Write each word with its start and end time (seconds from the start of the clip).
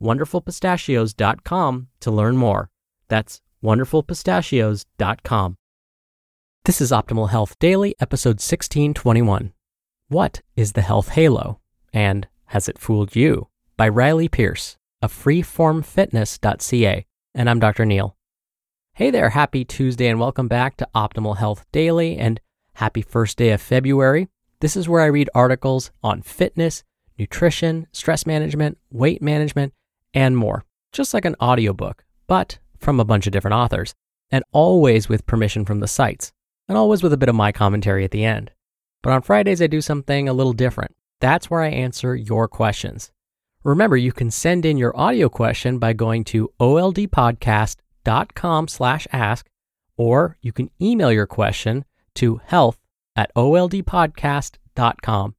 wonderfulpistachios.com 0.00 1.88
to 2.00 2.10
learn 2.10 2.36
more. 2.36 2.70
That's 3.08 3.40
wonderfulpistachios.com. 3.62 5.56
This 6.64 6.80
is 6.80 6.90
Optimal 6.90 7.30
Health 7.30 7.58
Daily, 7.58 7.94
episode 8.00 8.40
1621. 8.40 9.52
What 10.08 10.40
is 10.56 10.72
the 10.72 10.82
health 10.82 11.10
halo? 11.10 11.60
And 11.92 12.26
has 12.46 12.68
it 12.68 12.78
fooled 12.78 13.14
you? 13.14 13.48
By 13.76 13.88
Riley 13.88 14.28
Pearce 14.28 14.76
of 15.02 15.12
freeformfitness.ca. 15.12 17.06
And 17.34 17.50
I'm 17.50 17.60
Dr. 17.60 17.84
Neal. 17.84 18.16
Hey 18.94 19.10
there, 19.10 19.30
happy 19.30 19.64
Tuesday, 19.64 20.06
and 20.06 20.20
welcome 20.20 20.48
back 20.48 20.76
to 20.76 20.88
Optimal 20.94 21.36
Health 21.36 21.66
Daily 21.72 22.16
and 22.16 22.40
happy 22.74 23.02
first 23.02 23.36
day 23.36 23.50
of 23.50 23.60
February. 23.60 24.28
This 24.60 24.76
is 24.76 24.88
where 24.88 25.02
I 25.02 25.06
read 25.06 25.28
articles 25.34 25.90
on 26.02 26.22
fitness, 26.22 26.84
nutrition, 27.18 27.88
stress 27.92 28.24
management, 28.24 28.78
weight 28.90 29.20
management, 29.20 29.74
and 30.14 30.36
more, 30.36 30.64
just 30.92 31.12
like 31.12 31.24
an 31.24 31.34
audiobook, 31.42 32.04
but 32.26 32.58
from 32.78 33.00
a 33.00 33.04
bunch 33.04 33.26
of 33.26 33.32
different 33.32 33.54
authors, 33.54 33.94
and 34.30 34.44
always 34.52 35.08
with 35.08 35.26
permission 35.26 35.64
from 35.64 35.80
the 35.80 35.88
sites, 35.88 36.32
and 36.68 36.78
always 36.78 37.02
with 37.02 37.12
a 37.12 37.16
bit 37.16 37.28
of 37.28 37.34
my 37.34 37.50
commentary 37.52 38.04
at 38.04 38.12
the 38.12 38.24
end. 38.24 38.52
But 39.02 39.12
on 39.12 39.22
Fridays, 39.22 39.60
I 39.60 39.66
do 39.66 39.80
something 39.80 40.28
a 40.28 40.32
little 40.32 40.52
different. 40.52 40.94
That's 41.20 41.50
where 41.50 41.62
I 41.62 41.68
answer 41.68 42.14
your 42.16 42.48
questions. 42.48 43.10
Remember, 43.62 43.96
you 43.96 44.12
can 44.12 44.30
send 44.30 44.64
in 44.64 44.76
your 44.76 44.96
audio 44.98 45.28
question 45.28 45.78
by 45.78 45.92
going 45.94 46.24
to 46.24 46.50
oldpodcast.com 46.60 48.68
slash 48.68 49.06
ask, 49.12 49.46
or 49.96 50.36
you 50.40 50.52
can 50.52 50.70
email 50.80 51.12
your 51.12 51.26
question 51.26 51.84
to 52.14 52.40
health 52.44 52.78
at 53.16 53.34
oldpodcast.com. 53.34 55.34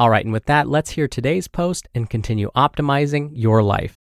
All 0.00 0.08
right, 0.08 0.24
and 0.24 0.32
with 0.32 0.46
that, 0.46 0.66
let's 0.66 0.92
hear 0.92 1.06
today's 1.06 1.46
post 1.46 1.86
and 1.94 2.08
continue 2.08 2.50
optimizing 2.56 3.32
your 3.34 3.62
life. 3.62 3.94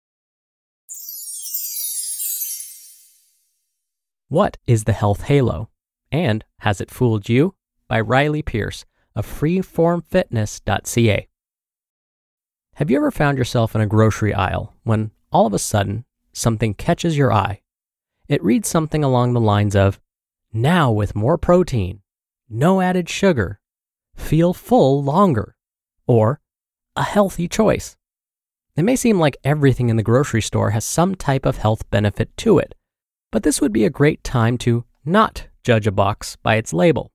What 4.29 4.59
is 4.67 4.85
the 4.85 4.93
health 4.93 5.23
halo? 5.23 5.71
And 6.13 6.45
has 6.59 6.83
it 6.83 6.91
fooled 6.91 7.31
you? 7.31 7.55
By 7.89 8.03
Riley 8.03 8.43
Pearce 8.43 8.85
of 9.15 9.27
freeformfitness.ca. 9.27 11.29
Have 12.75 12.91
you 12.91 12.97
ever 12.99 13.11
found 13.11 13.39
yourself 13.39 13.75
in 13.75 13.81
a 13.81 13.87
grocery 13.87 14.35
aisle 14.35 14.75
when 14.83 15.13
all 15.33 15.47
of 15.47 15.55
a 15.55 15.59
sudden 15.59 16.05
something 16.35 16.75
catches 16.75 17.17
your 17.17 17.33
eye? 17.33 17.63
It 18.29 18.45
reads 18.45 18.69
something 18.69 19.03
along 19.03 19.33
the 19.33 19.41
lines 19.41 19.75
of, 19.75 19.99
Now 20.53 20.93
with 20.93 21.17
more 21.17 21.39
protein, 21.39 22.03
no 22.51 22.83
added 22.83 23.09
sugar, 23.09 23.61
feel 24.15 24.53
full 24.53 25.03
longer 25.03 25.56
or 26.07 26.41
a 26.95 27.03
healthy 27.03 27.49
choice. 27.49 27.97
It 28.77 28.83
may 28.85 28.97
seem 28.97 29.19
like 29.19 29.39
everything 29.43 29.89
in 29.89 29.97
the 29.97 30.03
grocery 30.03 30.43
store 30.43 30.71
has 30.71 30.85
some 30.85 31.15
type 31.15 31.47
of 31.47 31.59
health 31.59 31.89
benefit 31.91 32.37
to 32.39 32.59
it, 32.59 32.75
but 33.33 33.43
this 33.43 33.61
would 33.61 33.73
be 33.73 33.85
a 33.85 33.91
great 33.91 34.23
time 34.23 34.59
to 34.59 34.85
not 35.05 35.49
judge 35.65 35.87
a 35.87 35.93
box 35.93 36.37
by 36.37 36.57
its 36.57 36.73
label. 36.73 37.11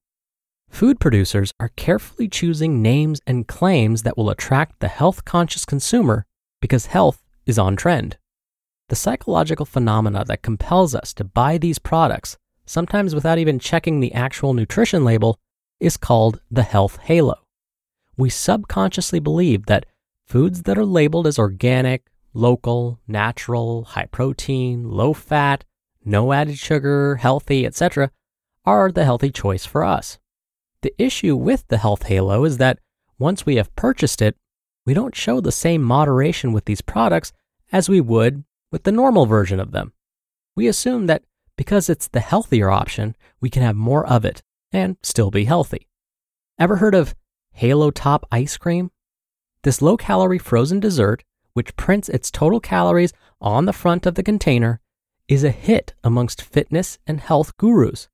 Food 0.70 1.00
producers 1.00 1.54
are 1.60 1.72
carefully 1.76 2.28
choosing 2.28 2.82
names 2.82 3.20
and 3.28 3.48
claims 3.48 4.04
that 4.04 4.18
will 4.18 4.30
attract 4.30 4.80
the 4.80 4.88
health 4.88 5.26
conscious 5.26 5.66
consumer 5.66 6.26
because 6.62 6.88
health 6.88 7.22
is 7.46 7.60
on 7.60 7.76
trend. 7.76 8.18
The 8.90 8.96
psychological 8.96 9.66
phenomena 9.66 10.26
that 10.26 10.42
compels 10.42 10.96
us 10.96 11.14
to 11.16 11.24
buy 11.24 11.58
these 11.58 11.80
products, 11.80 12.38
sometimes 12.66 13.14
without 13.14 13.38
even 13.38 13.60
checking 13.60 14.00
the 14.00 14.14
actual 14.14 14.54
nutrition 14.54 15.04
label, 15.04 15.38
is 15.80 15.98
called 15.98 16.42
the 16.50 16.64
health 16.64 16.98
halo 16.98 17.42
we 18.22 18.30
subconsciously 18.30 19.20
believe 19.20 19.66
that 19.66 19.86
foods 20.28 20.64
that 20.64 20.78
are 20.78 20.86
labeled 20.86 21.26
as 21.26 21.40
organic, 21.40 22.06
local, 22.34 23.00
natural, 23.08 23.84
high 23.84 24.06
protein, 24.06 24.90
low 24.90 25.12
fat, 25.14 25.66
no 26.06 26.32
added 26.32 26.58
sugar, 26.58 27.16
healthy, 27.16 27.66
etc., 27.66 28.12
are 28.64 28.92
the 28.92 29.04
healthy 29.04 29.32
choice 29.32 29.66
for 29.66 29.84
us. 29.84 30.20
The 30.84 30.94
issue 30.98 31.36
with 31.36 31.68
the 31.68 31.80
health 31.80 32.04
halo 32.04 32.46
is 32.46 32.58
that 32.58 32.80
once 33.18 33.46
we 33.46 33.56
have 33.56 33.76
purchased 33.76 34.22
it, 34.22 34.38
we 34.86 34.94
don't 34.94 35.16
show 35.16 35.42
the 35.42 35.52
same 35.52 35.82
moderation 35.82 36.54
with 36.54 36.66
these 36.66 36.82
products 36.82 37.34
as 37.72 37.90
we 37.90 38.02
would 38.02 38.44
with 38.72 38.84
the 38.84 38.92
normal 38.92 39.26
version 39.26 39.60
of 39.60 39.72
them. 39.72 39.94
We 40.56 40.68
assume 40.68 41.08
that 41.08 41.24
because 41.58 41.90
it's 41.90 42.08
the 42.08 42.20
healthier 42.20 42.70
option, 42.70 43.16
we 43.40 43.50
can 43.50 43.64
have 43.64 43.76
more 43.76 44.06
of 44.08 44.26
it 44.26 44.42
and 44.72 44.98
still 45.04 45.32
be 45.32 45.46
healthy. 45.46 45.88
Ever 46.60 46.78
heard 46.78 46.96
of 46.96 47.16
Halo 47.54 47.92
Top 47.92 48.26
ice 48.32 48.58
cream? 48.58 48.92
This 49.64 49.82
low 49.82 49.96
calorie 49.96 50.40
frozen 50.40 50.80
dessert, 50.80 51.24
which 51.54 51.76
prints 51.76 52.10
its 52.10 52.32
total 52.32 52.60
calories 52.60 53.14
on 53.40 53.66
the 53.66 53.74
front 53.74 54.06
of 54.06 54.16
the 54.16 54.24
container, 54.24 54.80
is 55.28 55.44
a 55.44 55.52
hit 55.52 55.94
amongst 56.04 56.42
fitness 56.42 56.98
and 57.06 57.20
health 57.20 57.56
gurus. 57.58 58.10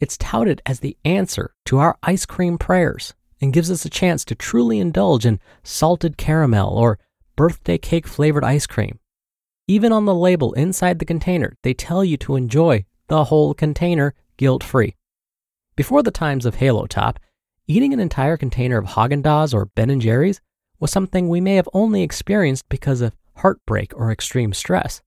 It's 0.00 0.18
touted 0.18 0.60
as 0.66 0.80
the 0.80 0.98
answer 1.04 1.54
to 1.64 1.78
our 1.78 1.96
ice 2.02 2.26
cream 2.26 2.58
prayers 2.58 3.14
and 3.40 3.52
gives 3.52 3.70
us 3.70 3.84
a 3.84 3.90
chance 3.90 4.24
to 4.26 4.34
truly 4.34 4.78
indulge 4.78 5.24
in 5.24 5.40
salted 5.62 6.16
caramel 6.16 6.76
or 6.76 6.98
birthday 7.36 7.78
cake 7.78 8.06
flavored 8.06 8.44
ice 8.44 8.66
cream. 8.66 8.98
Even 9.66 9.92
on 9.92 10.04
the 10.04 10.14
label 10.14 10.52
inside 10.52 10.98
the 10.98 11.06
container, 11.06 11.56
they 11.62 11.72
tell 11.72 12.04
you 12.04 12.18
to 12.18 12.36
enjoy 12.36 12.84
the 13.08 13.24
whole 13.24 13.54
container 13.54 14.14
guilt 14.36 14.62
free. 14.62 14.94
Before 15.74 16.02
the 16.02 16.10
times 16.10 16.44
of 16.44 16.56
Halo 16.56 16.86
Top, 16.86 17.18
eating 17.66 17.94
an 17.94 18.00
entire 18.00 18.36
container 18.36 18.76
of 18.76 18.84
Haagen-Dazs 18.84 19.54
or 19.54 19.66
Ben 19.66 19.98
& 19.98 20.00
Jerry's 20.00 20.40
was 20.80 20.90
something 20.90 21.28
we 21.28 21.40
may 21.40 21.56
have 21.56 21.68
only 21.72 22.02
experienced 22.02 22.68
because 22.68 23.00
of 23.00 23.16
heartbreak 23.36 23.92
or 23.96 24.10
extreme 24.10 24.52
stress. 24.52 25.00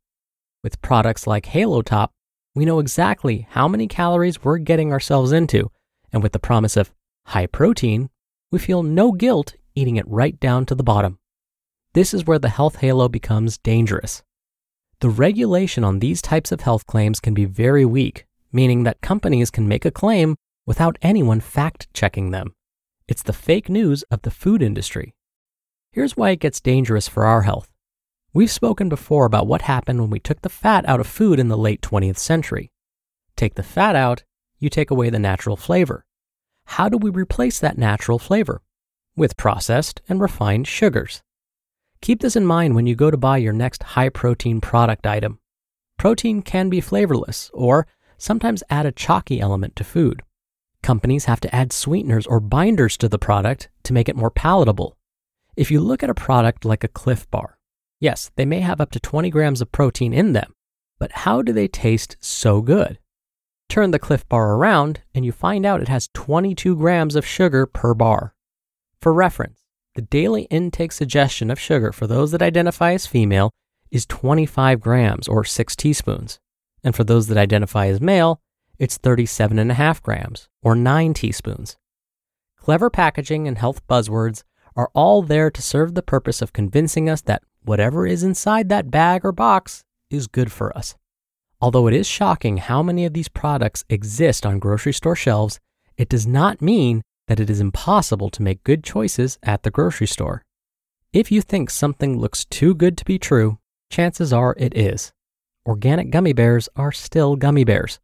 With 0.64 0.82
products 0.82 1.28
like 1.28 1.46
Halo 1.46 1.82
Top, 1.82 2.12
we 2.56 2.66
know 2.66 2.80
exactly 2.80 3.48
how 3.52 3.68
many 3.68 3.88
calories 3.88 4.44
we're 4.44 4.58
getting 4.58 4.92
ourselves 4.92 5.32
into, 5.32 5.70
and 6.12 6.24
with 6.24 6.32
the 6.32 6.40
promise 6.40 6.76
of 6.76 6.92
high 7.28 7.46
protein, 7.46 8.10
we 8.52 8.58
feel 8.58 8.82
no 8.82 9.12
guilt 9.12 9.56
eating 9.76 9.98
it 9.98 10.08
right 10.08 10.40
down 10.40 10.66
to 10.66 10.74
the 10.74 10.84
bottom. 10.84 11.20
This 11.94 12.14
is 12.14 12.26
where 12.26 12.40
the 12.40 12.50
health 12.50 12.78
halo 12.78 13.08
becomes 13.08 13.60
dangerous. 13.60 14.24
The 15.00 15.10
regulation 15.10 15.84
on 15.84 16.00
these 16.00 16.24
types 16.24 16.52
of 16.52 16.62
health 16.62 16.88
claims 16.88 17.20
can 17.20 17.36
be 17.36 17.46
very 17.46 17.86
weak, 17.86 18.26
meaning 18.52 18.82
that 18.84 19.02
companies 19.02 19.52
can 19.52 19.68
make 19.68 19.86
a 19.86 19.92
claim 19.92 20.36
without 20.68 21.00
anyone 21.02 21.40
fact 21.40 21.88
checking 21.94 22.30
them. 22.30 22.54
It's 23.08 23.24
the 23.24 23.34
fake 23.34 23.70
news 23.70 24.04
of 24.12 24.22
the 24.22 24.30
food 24.30 24.62
industry. 24.62 25.16
Here's 25.92 26.16
why 26.18 26.32
it 26.32 26.42
gets 26.42 26.60
dangerous 26.60 27.08
for 27.08 27.26
our 27.26 27.44
health. 27.44 27.72
We've 28.34 28.52
spoken 28.52 28.90
before 28.90 29.26
about 29.26 29.48
what 29.48 29.64
happened 29.64 30.02
when 30.02 30.10
we 30.12 30.20
took 30.20 30.42
the 30.42 30.50
fat 30.50 30.88
out 30.88 31.00
of 31.00 31.08
food 31.08 31.40
in 31.40 31.48
the 31.48 31.58
late 31.58 31.82
20th 31.82 32.18
century. 32.18 32.70
Take 33.36 33.56
the 33.56 33.64
fat 33.64 33.96
out, 33.96 34.26
you 34.60 34.70
take 34.70 34.92
away 34.92 35.10
the 35.10 35.18
natural 35.18 35.56
flavor. 35.56 36.06
How 36.66 36.90
do 36.90 36.98
we 36.98 37.10
replace 37.10 37.60
that 37.60 37.78
natural 37.78 38.20
flavor? 38.20 38.62
With 39.16 39.38
processed 39.38 40.02
and 40.10 40.20
refined 40.20 40.68
sugars. 40.68 41.24
Keep 42.02 42.20
this 42.22 42.36
in 42.36 42.46
mind 42.46 42.76
when 42.76 42.86
you 42.86 42.94
go 42.94 43.10
to 43.10 43.18
buy 43.18 43.38
your 43.38 43.54
next 43.54 43.82
high 43.82 44.10
protein 44.10 44.60
product 44.60 45.08
item. 45.08 45.40
Protein 45.98 46.42
can 46.42 46.70
be 46.70 46.82
flavorless 46.82 47.50
or 47.54 47.88
sometimes 48.18 48.64
add 48.70 48.86
a 48.86 48.92
chalky 48.92 49.40
element 49.40 49.76
to 49.78 49.84
food. 49.84 50.22
Companies 50.84 51.26
have 51.26 51.40
to 51.42 51.56
add 51.56 51.74
sweeteners 51.74 52.26
or 52.28 52.40
binders 52.40 52.98
to 52.98 53.10
the 53.10 53.20
product 53.20 53.70
to 53.84 53.94
make 53.94 54.08
it 54.08 54.16
more 54.16 54.32
palatable. 54.32 54.98
If 55.56 55.72
you 55.72 55.80
look 55.82 56.04
at 56.04 56.10
a 56.10 56.14
product 56.14 56.66
like 56.66 56.84
a 56.84 56.88
Clif 56.88 57.30
Bar, 57.30 57.58
Yes, 58.00 58.32
they 58.36 58.46
may 58.46 58.60
have 58.60 58.80
up 58.80 58.92
to 58.92 59.00
20 59.00 59.30
grams 59.32 59.62
of 59.62 59.72
protein 59.72 60.14
in 60.14 60.34
them, 60.34 60.54
but 61.00 61.12
how 61.12 61.42
do 61.42 61.52
they 61.52 61.68
taste 61.68 62.16
so 62.20 62.62
good? 62.62 63.00
Turn 63.70 63.92
the 63.92 64.00
Clif 64.00 64.28
Bar 64.30 64.54
around 64.54 65.02
and 65.16 65.26
you 65.26 65.32
find 65.32 65.66
out 65.66 65.82
it 65.82 65.88
has 65.88 66.10
22 66.14 66.76
grams 66.76 67.16
of 67.16 67.26
sugar 67.26 67.66
per 67.66 67.94
bar. 67.94 68.36
For 69.02 69.12
reference, 69.12 69.64
the 69.96 70.04
daily 70.04 70.44
intake 70.44 70.92
suggestion 70.92 71.50
of 71.50 71.60
sugar 71.60 71.92
for 71.92 72.06
those 72.06 72.32
that 72.32 72.42
identify 72.42 72.94
as 72.94 73.08
female 73.08 73.52
is 73.90 74.06
25 74.06 74.80
grams 74.80 75.28
or 75.28 75.44
6 75.44 75.76
teaspoons. 75.76 76.40
And 76.84 76.96
for 76.96 77.04
those 77.04 77.28
that 77.28 77.38
identify 77.38 77.88
as 77.88 78.00
male, 78.00 78.42
it's 78.80 78.98
37.5 78.98 80.02
grams 80.02 80.50
or 80.62 80.76
9 80.76 81.14
teaspoons. 81.14 81.78
Clever 82.58 82.90
packaging 82.90 83.48
and 83.48 83.58
health 83.58 83.86
buzzwords 83.88 84.44
are 84.76 84.92
all 84.94 85.22
there 85.22 85.50
to 85.50 85.62
serve 85.62 85.96
the 85.96 86.04
purpose 86.04 86.42
of 86.42 86.54
convincing 86.54 87.10
us 87.10 87.22
that 87.22 87.44
whatever 87.64 88.06
is 88.06 88.24
inside 88.24 88.70
that 88.70 88.92
bag 88.92 89.26
or 89.26 89.32
box 89.32 89.84
is 90.10 90.28
good 90.28 90.52
for 90.52 90.76
us. 90.78 90.96
Although 91.60 91.88
it 91.88 91.94
is 91.94 92.08
shocking 92.08 92.58
how 92.58 92.84
many 92.84 93.06
of 93.06 93.14
these 93.14 93.30
products 93.30 93.84
exist 93.90 94.46
on 94.46 94.60
grocery 94.60 94.94
store 94.94 95.16
shelves, 95.16 95.60
it 95.98 96.10
does 96.10 96.28
not 96.28 96.62
mean 96.62 97.02
that 97.28 97.40
it 97.40 97.50
is 97.50 97.60
impossible 97.60 98.30
to 98.30 98.44
make 98.44 98.64
good 98.64 98.84
choices 98.84 99.40
at 99.42 99.64
the 99.64 99.72
grocery 99.72 100.08
store. 100.08 100.44
If 101.12 101.32
you 101.32 101.42
think 101.42 101.70
something 101.70 102.20
looks 102.20 102.46
too 102.46 102.76
good 102.76 102.98
to 102.98 103.06
be 103.06 103.18
true, 103.18 103.58
chances 103.90 104.32
are 104.32 104.56
it 104.58 104.78
is. 104.78 105.14
Organic 105.66 106.12
gummy 106.12 106.34
bears 106.34 106.70
are 106.76 106.92
still 106.92 107.36
gummy 107.36 107.64
bears. 107.64 108.00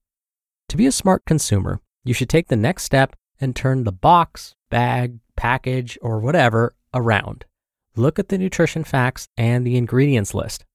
To 0.74 0.78
be 0.78 0.88
a 0.88 0.92
smart 0.92 1.24
consumer, 1.26 1.82
you 2.04 2.16
should 2.16 2.30
take 2.30 2.48
the 2.48 2.56
next 2.56 2.82
step 2.82 3.16
and 3.40 3.56
turn 3.56 3.84
the 3.84 3.92
box, 3.92 4.56
bag, 4.72 5.20
package, 5.36 6.00
or 6.02 6.20
whatever 6.20 6.74
around. 6.96 7.46
Look 7.96 8.18
at 8.18 8.30
the 8.30 8.40
nutrition 8.40 8.84
facts 8.84 9.28
and 9.38 9.68
the 9.68 9.78
ingredients 9.78 10.34
list. 10.34 10.66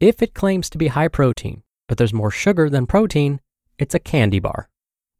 If 0.00 0.22
it 0.22 0.34
claims 0.34 0.68
to 0.70 0.76
be 0.76 0.88
high 0.88 1.06
protein, 1.06 1.62
but 1.86 1.98
there's 1.98 2.12
more 2.12 2.32
sugar 2.32 2.68
than 2.68 2.88
protein, 2.88 3.40
it's 3.78 3.94
a 3.94 4.00
candy 4.00 4.40
bar. 4.40 4.70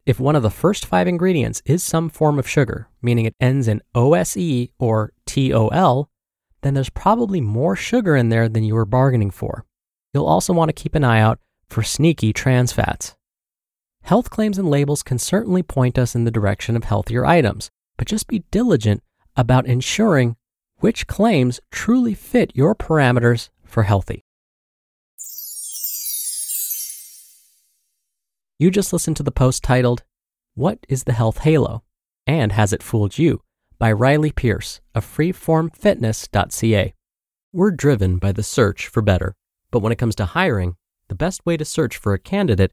If 0.05 0.19
one 0.19 0.35
of 0.35 0.43
the 0.43 0.51
first 0.51 0.85
five 0.85 1.07
ingredients 1.07 1.63
is 1.65 1.85
some 1.85 2.09
form 2.09 2.41
of 2.41 2.49
sugar, 2.49 2.89
meaning 3.01 3.25
it 3.25 3.37
ends 3.41 3.69
in 3.69 3.83
OSE 3.95 4.67
or 4.81 5.13
TOL, 5.27 6.11
then 6.63 6.75
there's 6.75 6.91
probably 6.91 7.41
more 7.41 7.77
sugar 7.77 8.17
in 8.17 8.31
there 8.31 8.49
than 8.49 8.65
you 8.65 8.75
were 8.75 8.85
bargaining 8.85 9.31
for. 9.31 9.65
You'll 10.13 10.27
also 10.27 10.53
want 10.53 10.71
to 10.71 10.83
keep 10.83 10.97
an 10.97 11.05
eye 11.05 11.21
out 11.21 11.39
for 11.69 11.85
sneaky 11.85 12.33
trans 12.33 12.73
fats. 12.73 13.15
Health 14.03 14.31
claims 14.31 14.59
and 14.59 14.71
labels 14.71 15.03
can 15.03 15.19
certainly 15.19 15.63
point 15.63 15.99
us 15.99 16.15
in 16.15 16.25
the 16.25 16.31
direction 16.31 16.77
of 16.77 16.85
healthier 16.85 17.27
items, 17.27 17.71
but 17.97 18.09
just 18.09 18.27
be 18.27 18.45
diligent 18.51 19.03
about 19.37 19.67
ensuring 19.67 20.37
which 20.79 21.07
claims 21.07 21.61
truly 21.71 22.15
fit 22.15 22.53
your 22.55 22.75
parameters 22.75 23.51
for 23.65 23.83
healthy. 23.83 24.25
You 28.59 28.71
just 28.71 28.93
listened 28.93 29.17
to 29.19 29.23
the 29.23 29.31
post 29.31 29.63
titled, 29.63 30.03
What 30.55 30.79
is 30.89 31.05
the 31.05 31.13
Health 31.13 31.39
Halo? 31.39 31.85
and 32.27 32.53
Has 32.53 32.73
It 32.73 32.83
Fooled 32.83 33.19
You? 33.19 33.43
by 33.79 33.93
Riley 33.93 34.33
Pearce 34.33 34.81
of 34.95 35.07
freeformfitness.ca. 35.07 36.95
We're 37.53 37.71
driven 37.71 38.19
by 38.19 38.33
the 38.33 38.43
search 38.43 38.89
for 38.89 39.01
better, 39.01 39.37
but 39.71 39.79
when 39.79 39.93
it 39.93 39.99
comes 39.99 40.17
to 40.17 40.25
hiring, 40.25 40.75
the 41.09 41.15
best 41.15 41.47
way 41.47 41.57
to 41.57 41.65
search 41.65 41.97
for 41.97 42.13
a 42.13 42.19
candidate 42.19 42.73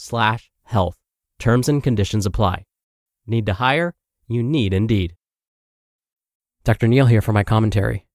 slash 0.00 0.50
health. 0.64 0.96
Terms 1.38 1.68
and 1.68 1.82
conditions 1.82 2.26
apply. 2.26 2.64
Need 3.26 3.46
to 3.46 3.54
hire? 3.54 3.94
You 4.28 4.42
need 4.42 4.72
Indeed. 4.74 5.14
Dr. 6.64 6.88
Neal 6.88 7.06
here 7.06 7.22
for 7.22 7.32
my 7.32 7.44
commentary. 7.44 8.06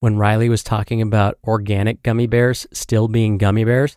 When 0.00 0.16
Riley 0.16 0.48
was 0.48 0.64
talking 0.64 1.00
about 1.00 1.38
organic 1.44 2.02
gummy 2.02 2.26
bears 2.26 2.66
still 2.72 3.06
being 3.06 3.38
gummy 3.38 3.64
bears, 3.64 3.96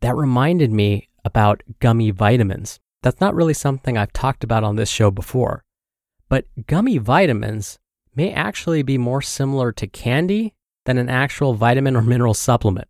that 0.00 0.16
reminded 0.16 0.72
me 0.72 1.08
about 1.24 1.62
gummy 1.78 2.10
vitamins. 2.10 2.80
That's 3.02 3.20
not 3.20 3.34
really 3.34 3.54
something 3.54 3.98
I've 3.98 4.12
talked 4.12 4.44
about 4.44 4.64
on 4.64 4.76
this 4.76 4.88
show 4.88 5.10
before. 5.10 5.64
But 6.28 6.46
gummy 6.66 6.98
vitamins 6.98 7.78
may 8.14 8.32
actually 8.32 8.82
be 8.82 8.96
more 8.96 9.20
similar 9.20 9.72
to 9.72 9.86
candy 9.86 10.54
than 10.84 10.98
an 10.98 11.08
actual 11.08 11.54
vitamin 11.54 11.96
or 11.96 12.02
mineral 12.02 12.34
supplement. 12.34 12.88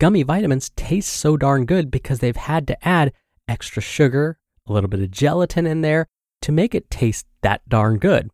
Gummy 0.00 0.22
vitamins 0.22 0.70
taste 0.70 1.12
so 1.12 1.36
darn 1.36 1.64
good 1.64 1.90
because 1.90 2.20
they've 2.20 2.36
had 2.36 2.66
to 2.68 2.88
add 2.88 3.12
extra 3.48 3.82
sugar, 3.82 4.38
a 4.66 4.72
little 4.72 4.88
bit 4.88 5.00
of 5.00 5.10
gelatin 5.10 5.66
in 5.66 5.80
there 5.80 6.06
to 6.42 6.52
make 6.52 6.74
it 6.74 6.90
taste 6.90 7.26
that 7.42 7.68
darn 7.68 7.98
good. 7.98 8.30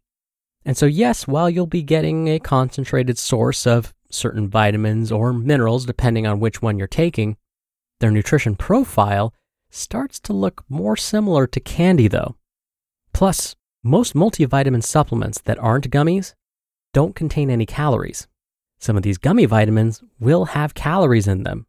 And 0.66 0.76
so, 0.76 0.86
yes, 0.86 1.26
while 1.26 1.48
you'll 1.48 1.66
be 1.66 1.82
getting 1.82 2.28
a 2.28 2.38
concentrated 2.38 3.18
source 3.18 3.66
of 3.66 3.94
certain 4.10 4.48
vitamins 4.48 5.10
or 5.10 5.32
minerals, 5.32 5.86
depending 5.86 6.26
on 6.26 6.40
which 6.40 6.60
one 6.60 6.78
you're 6.78 6.86
taking, 6.86 7.36
their 8.00 8.10
nutrition 8.10 8.56
profile 8.56 9.32
starts 9.70 10.20
to 10.20 10.32
look 10.32 10.64
more 10.68 10.96
similar 10.96 11.46
to 11.46 11.60
candy, 11.60 12.08
though. 12.08 12.36
Plus, 13.12 13.56
most 13.82 14.14
multivitamin 14.14 14.82
supplements 14.82 15.40
that 15.42 15.58
aren't 15.58 15.90
gummies 15.90 16.34
don't 16.92 17.14
contain 17.14 17.50
any 17.50 17.66
calories. 17.66 18.26
Some 18.84 18.98
of 18.98 19.02
these 19.02 19.16
gummy 19.16 19.46
vitamins 19.46 20.02
will 20.20 20.44
have 20.44 20.74
calories 20.74 21.26
in 21.26 21.42
them. 21.42 21.64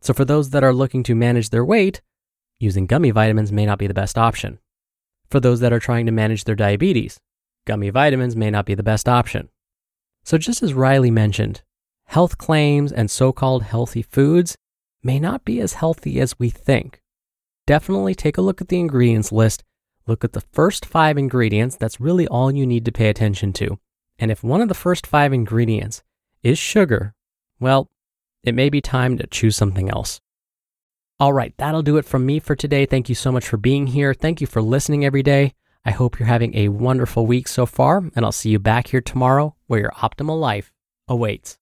So, 0.00 0.12
for 0.12 0.24
those 0.24 0.50
that 0.50 0.64
are 0.64 0.74
looking 0.74 1.04
to 1.04 1.14
manage 1.14 1.50
their 1.50 1.64
weight, 1.64 2.02
using 2.58 2.86
gummy 2.86 3.12
vitamins 3.12 3.52
may 3.52 3.64
not 3.64 3.78
be 3.78 3.86
the 3.86 3.94
best 3.94 4.18
option. 4.18 4.58
For 5.30 5.38
those 5.38 5.60
that 5.60 5.72
are 5.72 5.78
trying 5.78 6.06
to 6.06 6.12
manage 6.12 6.42
their 6.42 6.56
diabetes, 6.56 7.20
gummy 7.68 7.90
vitamins 7.90 8.34
may 8.34 8.50
not 8.50 8.66
be 8.66 8.74
the 8.74 8.82
best 8.82 9.08
option. 9.08 9.48
So, 10.24 10.38
just 10.38 10.60
as 10.60 10.74
Riley 10.74 11.12
mentioned, 11.12 11.62
health 12.06 12.36
claims 12.36 12.90
and 12.90 13.08
so 13.08 13.30
called 13.30 13.62
healthy 13.62 14.02
foods 14.02 14.56
may 15.04 15.20
not 15.20 15.44
be 15.44 15.60
as 15.60 15.74
healthy 15.74 16.18
as 16.18 16.36
we 16.40 16.50
think. 16.50 17.00
Definitely 17.64 18.16
take 18.16 18.36
a 18.36 18.42
look 18.42 18.60
at 18.60 18.66
the 18.66 18.80
ingredients 18.80 19.30
list 19.30 19.62
Look 20.10 20.24
at 20.24 20.32
the 20.32 20.40
first 20.40 20.84
five 20.84 21.16
ingredients. 21.16 21.76
That's 21.76 22.00
really 22.00 22.26
all 22.26 22.50
you 22.50 22.66
need 22.66 22.84
to 22.86 22.90
pay 22.90 23.08
attention 23.08 23.52
to. 23.52 23.78
And 24.18 24.32
if 24.32 24.42
one 24.42 24.60
of 24.60 24.66
the 24.66 24.74
first 24.74 25.06
five 25.06 25.32
ingredients 25.32 26.02
is 26.42 26.58
sugar, 26.58 27.14
well, 27.58 27.90
it 28.42 28.54
may 28.54 28.70
be 28.70 28.80
time 28.80 29.18
to 29.18 29.26
choose 29.26 29.56
something 29.56 29.90
else. 29.90 30.20
All 31.20 31.32
right, 31.32 31.54
that'll 31.58 31.82
do 31.82 31.98
it 31.98 32.06
from 32.06 32.24
me 32.24 32.40
for 32.40 32.56
today. 32.56 32.86
Thank 32.86 33.08
you 33.10 33.14
so 33.14 33.30
much 33.30 33.46
for 33.46 33.58
being 33.58 33.88
here. 33.88 34.14
Thank 34.14 34.40
you 34.40 34.46
for 34.46 34.62
listening 34.62 35.04
every 35.04 35.22
day. 35.22 35.52
I 35.84 35.90
hope 35.90 36.18
you're 36.18 36.26
having 36.26 36.54
a 36.56 36.68
wonderful 36.68 37.26
week 37.26 37.46
so 37.46 37.66
far, 37.66 37.98
and 38.16 38.24
I'll 38.24 38.32
see 38.32 38.50
you 38.50 38.58
back 38.58 38.88
here 38.88 39.00
tomorrow 39.00 39.54
where 39.66 39.80
your 39.80 39.92
optimal 39.92 40.40
life 40.40 40.72
awaits. 41.08 41.59